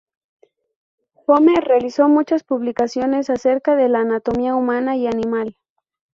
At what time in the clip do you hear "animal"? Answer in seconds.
5.05-5.55